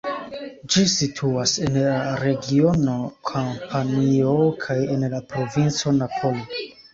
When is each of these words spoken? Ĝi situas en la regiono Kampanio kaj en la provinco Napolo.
Ĝi 0.75 0.83
situas 0.93 1.51
en 1.65 1.75
la 1.83 1.99
regiono 2.21 2.95
Kampanio 3.33 4.33
kaj 4.65 4.79
en 4.97 5.07
la 5.13 5.21
provinco 5.35 5.95
Napolo. 6.01 6.61